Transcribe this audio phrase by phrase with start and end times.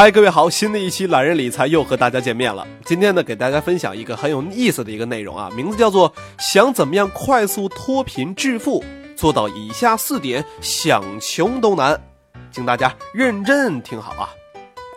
[0.00, 2.64] 嗨，各位好，新的一期懒人理财又和大家见面了。
[2.84, 8.84] 今天呢，给大家分享一个很有意思的一个内容啊，名字叫做“想怎么样快速脱贫致富，
[9.16, 12.00] 做到以下四点，想穷都难”。
[12.52, 14.30] 请大家认真听好啊。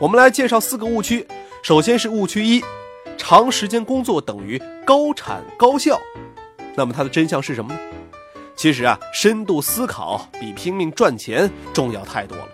[0.00, 1.28] 我们来介绍四个误区。
[1.62, 2.64] 首先是误区一，
[3.18, 6.00] 长时间工作等于高产高效。
[6.74, 7.78] 那么它的真相是什么呢？
[8.56, 12.48] 其实啊，深度思考比拼命赚钱重要太多了。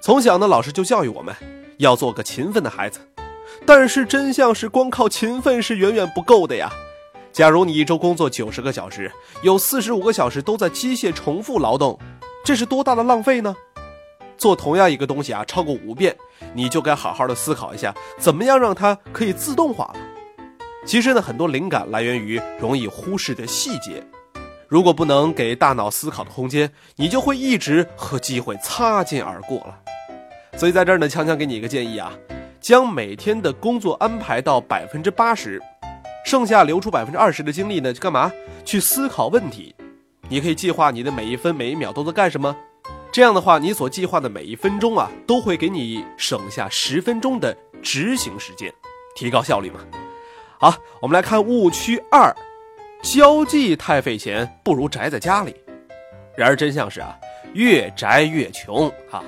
[0.00, 1.34] 从小呢，老师就教育我们
[1.76, 3.00] 要做个勤奋的孩子。
[3.66, 6.72] 但是真相是，光靠勤奋是远远不够的呀。
[7.30, 11.98] 假如你一周工作九十个小时，有四十五个小时都在机械重复劳动，
[12.42, 13.54] 这是多大的浪费呢？
[14.38, 16.16] 做同样一个东西啊，超过五遍，
[16.54, 20.00] 你就该好好的思考一下，怎么样让它可以自动化了。
[20.86, 24.02] 其实呢，很多灵感来源于容易忽视的细节。
[24.70, 29.76] 如果不能给大脑思考的空间，你就会一直和机会擦肩而过了。
[30.56, 32.12] 所以在这儿呢，强强给你一个建议啊，
[32.60, 35.60] 将每天的工作安排到百分之八十，
[36.24, 38.30] 剩下留出百分之二十的精力呢，去干嘛？
[38.64, 39.74] 去思考问题。
[40.28, 42.56] 你可以计划你的每一分每一秒都在干什么。
[43.10, 48.72] 这样的话，你所计划的每一分钟啊，都会给你省下十分钟的执行时间，
[49.16, 49.80] 提高效率嘛。
[50.60, 52.32] 好，我们来看误区二，
[53.02, 55.54] 交际太费钱，不如宅在家里。
[56.36, 57.16] 然而真相是啊，
[57.54, 59.22] 越宅越穷啊。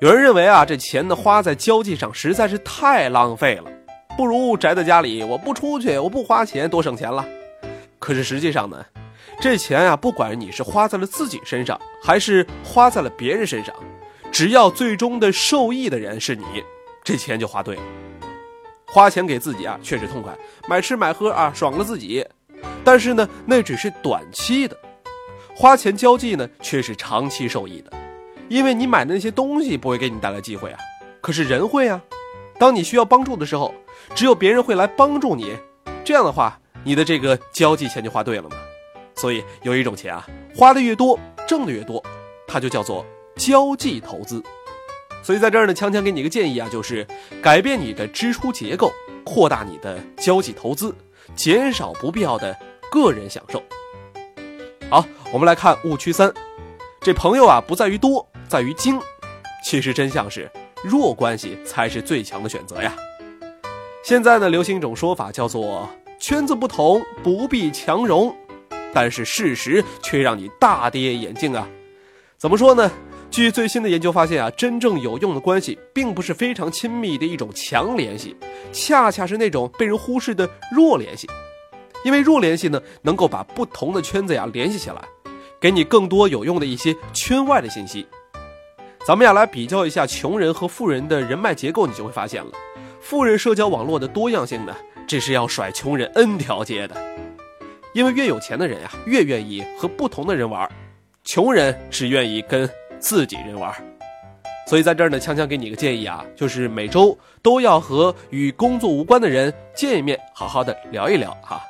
[0.00, 3.70] 有人认为啊，这钱呢花在交际上实在是太浪费了，
[4.16, 7.24] 不如宅在家里，我不出去，我不花钱，多省钱了。
[7.98, 8.84] 可是实际上呢？
[9.40, 13.74] 这钱啊，不管你是花在了自己身上，还是花在了别人身上，
[14.30, 16.44] 只要最终的受益的人是你，
[17.02, 17.82] 这钱就花对了。
[18.86, 20.32] 花钱给自己啊，确实痛快，
[20.68, 22.24] 买吃买喝啊，爽了自己。
[22.84, 24.76] 但是呢，那只是短期的。
[25.56, 27.92] 花钱交际呢，却是长期受益的，
[28.48, 30.78] 因为你买的那些东西不会给你带来机会啊，
[31.20, 32.02] 可是人会啊。
[32.58, 33.72] 当你需要帮助的时候，
[34.14, 35.56] 只有别人会来帮助你。
[36.04, 38.50] 这样的话，你的这个交际钱就花对了嘛。
[39.14, 42.02] 所以有一种钱啊，花的越多，挣的越多，
[42.46, 43.06] 它就叫做
[43.36, 44.42] 交际投资。
[45.22, 47.06] 所以在这儿呢，锵锵给你一个建议啊，就是
[47.40, 48.92] 改变你的支出结构，
[49.24, 50.94] 扩大你的交际投资，
[51.34, 52.56] 减少不必要的
[52.94, 53.60] 个人享受。
[54.88, 56.32] 好，我们来看误区三，
[57.00, 59.00] 这朋友啊不在于多，在于精。
[59.64, 60.48] 其实真相是，
[60.84, 62.94] 弱关系才是最强的选择呀。
[64.04, 65.90] 现在呢，流行一种说法叫做
[66.20, 68.32] 圈子不同，不必强融。
[68.92, 71.68] 但是事实却让你大跌眼镜啊！
[72.38, 72.88] 怎么说呢？
[73.28, 78.36] 据最新的研究发现啊，真正有用的关系，并不是非常亲密的一种强联系，
[78.72, 81.28] 恰恰是那种被人忽视的弱联系。
[82.04, 85.02] 因为弱联系呢，能够把不同的圈子呀联系起来，
[85.58, 88.06] 给你更多有用的一些圈外的信息。
[89.04, 92.52] 咱们呀来比较一下穷人和富人的人脉结构，你就会发现了，
[93.00, 94.74] 富人社交网络的多样性呢，
[95.06, 96.94] 这是要甩穷人 N 条街的。
[97.92, 100.68] 因为越有钱的人呀，越愿意和不同的人玩，
[101.22, 103.72] 穷人只愿意跟自己人玩，
[104.66, 111.62] 所以在这儿呢，锵锵给你个建议啊，就是每周都要和与工作无关的人见一面，好好的聊一聊哈。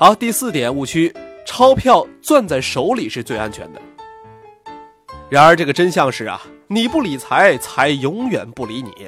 [0.00, 3.82] 好，第四点误区，钞票攥在手里是最安全的。
[5.28, 9.06] 然而这个真相是啊，你不理财，财永远不理你。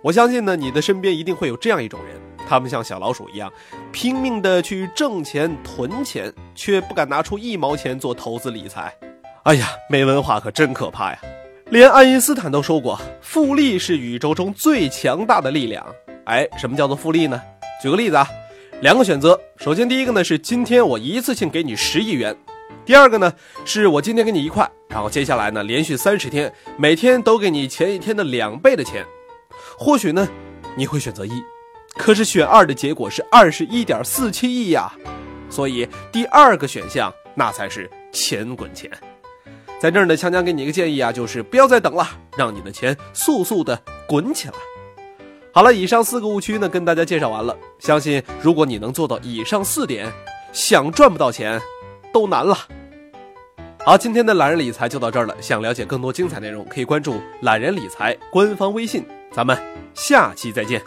[0.00, 2.14] 我相信呢，你的身边一定会有这样一种人。
[2.48, 3.52] 他们像小老鼠一样，
[3.90, 8.94] 拼命的去挣钱、囤钱，却不敢拿出一毛钱做投资理财。
[9.42, 11.18] 哎呀，没文化可真可怕呀！
[11.70, 15.84] 连爱因斯坦都说过，复利是宇宙中最强大的力量。
[16.26, 17.42] 哎，什么叫做复利呢？
[17.82, 18.28] 举个例子啊，
[18.82, 19.40] 两个选择。
[19.58, 22.34] 首先，第一个呢是今天我一次性给你十亿元；
[22.84, 23.32] 第二个呢
[23.64, 29.06] 是我今天给你一块，然后接下来呢连续三十天，每天都给你前一天的两倍的钱。
[29.78, 30.28] 或许呢，
[30.76, 31.30] 你会选择一。
[31.94, 34.92] 可是选二的结果是二十一点四七亿呀，
[35.48, 38.90] 所以第二个选项那才是钱滚钱。
[39.78, 42.04] 在这儿呢，强强给你一个建议啊，就是不要再等了，
[42.36, 44.54] 让你的钱速速的滚起来。
[45.54, 47.54] 好了，以上四个误区呢，跟大家介绍完了。
[47.78, 50.10] 相信如果你能做到以上四点，
[50.50, 51.60] 想赚不到钱
[52.10, 52.56] 都难了。
[53.84, 55.34] 好，今天的懒人理财就到这儿了。
[55.42, 59.04] 想了解更多精彩内容，可以关注懒人理财官方微信。
[59.30, 59.54] 咱们
[59.92, 60.80] 下期再见。